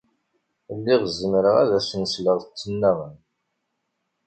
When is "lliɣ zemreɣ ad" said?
0.77-1.71